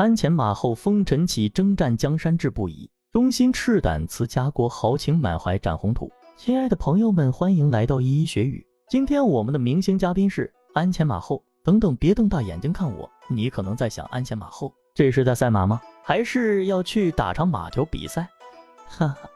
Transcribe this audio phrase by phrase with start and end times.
[0.00, 2.90] 鞍前马后，风尘起，征战江山志不移。
[3.12, 6.10] 忠心赤胆辞家国，豪情满怀展宏图。
[6.38, 8.66] 亲爱的朋友们，欢迎来到一一学语。
[8.88, 11.44] 今天我们的明星嘉宾是鞍前马后。
[11.62, 15.78] 等等，别瞪大眼睛看我，你可能在想，鞍前马后，这是在赛马吗？
[16.02, 18.26] 还是要去打场马球比赛？
[18.88, 19.28] 哈哈，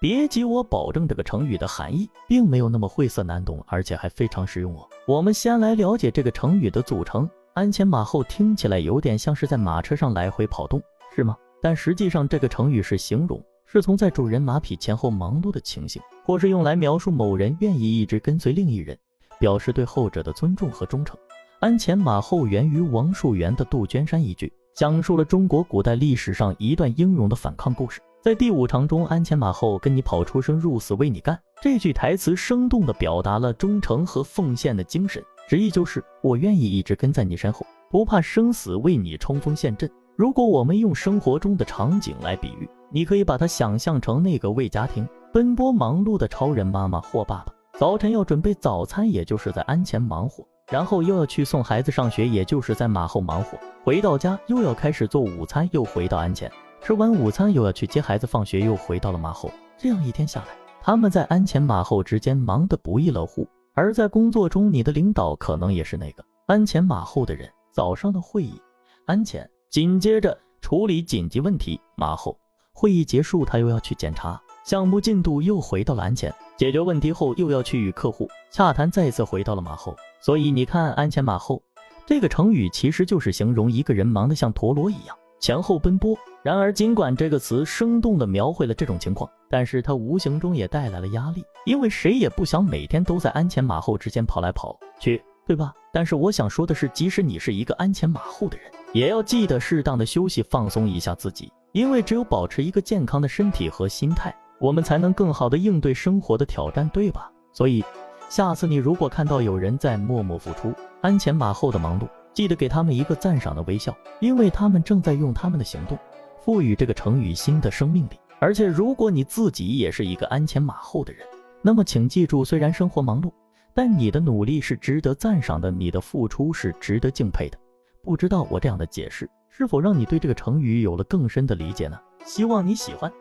[0.00, 4.88] 别急，我保证这个成语的含义并没有那么晦涩难懂，而且还非常实用哦。
[5.04, 7.28] 我们先来了解这个成语的组成。
[7.54, 10.80] 鞍前马后听起来有点像是在马车上来回跑动，
[11.14, 11.36] 是吗？
[11.60, 18.98] 但实际上，这个成语是形容是从在主人马匹前后忙碌的情形，或是用来描述某人愿意一直跟随另一人，
[19.38, 21.14] 表示对后者的尊重和忠诚。
[21.60, 28.00] 鞍前马后源于王树元的《杜鹃山》一句，讲述了中国古代历史上一段英勇的反抗故事。
[28.22, 31.38] 在第五场中，鞍前马后跟你跑，出生入死为你干。
[31.60, 35.22] 这句台词生动地表达了忠诚和奉献的精神。
[35.48, 39.90] 直译就是：我愿意一直跟在你身后，不怕生死，为你冲锋陷阵。
[40.16, 47.52] 如果我们用生活中的场景来比喻，你可以把它想象成那个为家庭奔波忙碌的超人妈妈或爸爸。
[47.78, 53.58] 早晨要准备早餐，也就是在鞍前忙活；然后又要去送孩子上学，也就是在马后忙活。
[53.82, 56.50] 回到家又要开始做午餐，又回到鞍前
[56.82, 59.50] 吃完午餐，又要去接孩子放学，又回到了马后。
[59.78, 60.48] 这样一天下来，
[60.82, 63.48] 他们在鞍前马后之间忙得不亦乐乎。
[63.74, 67.48] 而在工作中，你的领导可能也是那个鞍前马后的人。
[67.70, 68.60] 早上的会议，
[69.06, 72.38] 鞍前；紧接着处理紧急问题，马后。
[72.74, 79.96] 会议结束，他又要去检查项目进度，又回到了鞍前；解决问题后，又要去与客户洽谈，再次回到了马后。
[80.20, 81.62] 所以你看，鞍前马后
[82.04, 86.14] 这个成语其实就是形容一个人忙得像陀螺一样前后奔波。
[86.42, 95.74] 然而，尽管这个词生动地描绘了这种情况，但是它无形中也带来了压力，因为谁也不想每天都在鞍前马后之间跑来跑去，对吧？
[95.92, 107.30] 但是我想说的是，即使你是一个鞍前马后的人，也要记得适当的休息，放松一下自己，因为只有保持一个健康的身体和心态，我们才能更好的应对生活的挑战，对吧？
[107.52, 107.84] 所以，
[108.30, 115.98] 下次你如果看到有人在默默付出、鞍前马后的忙碌，记得给他们一个赞赏的微笑，因为他们正在用他们的行动。
[116.40, 121.24] 赋予这个成语新的生命力，而且如果你自己也是一个鞍前马后的人，
[121.62, 123.30] 那么请记住，虽然生活忙碌，
[123.72, 127.56] 但你的努力是值得赞赏的，你的付出是值得敬佩的。
[128.02, 131.96] 不知道我这样的解释是否让你对这个成语有了更深的理解呢？
[132.24, 133.12] 希望你喜欢。